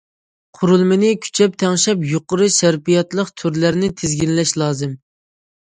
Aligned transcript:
قۇرۇلمىنى 0.59 1.11
كۈچەپ 1.25 1.59
تەڭشەپ، 1.63 2.01
يۇقىرى 2.13 2.49
سەرپىياتلىق 2.57 3.31
تۈرلەرنى 3.43 3.91
تىزگىنلەش 4.01 4.57
لازىم. 4.65 4.99